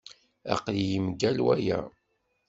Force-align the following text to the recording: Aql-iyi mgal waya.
Aql-iyi 0.53 0.99
mgal 1.07 1.37
waya. 1.45 1.79